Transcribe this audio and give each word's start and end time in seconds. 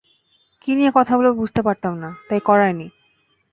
কী 0.61 0.71
নিয়ে 0.75 0.91
কথা 0.95 1.13
বলব, 1.17 1.33
বুঝতে 1.35 1.61
পারতাম 1.61 1.93
না, 1.97 2.09
তাই 2.29 2.39
করাইনি। 2.39 2.87